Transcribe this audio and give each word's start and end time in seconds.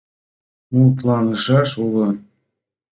Мутланышаш 0.75 1.69
уло. 1.85 2.07